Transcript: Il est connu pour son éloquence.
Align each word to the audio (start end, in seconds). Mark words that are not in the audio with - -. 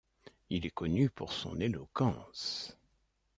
Il 0.49 0.65
est 0.65 0.71
connu 0.71 1.11
pour 1.11 1.31
son 1.31 1.59
éloquence. 1.59 2.75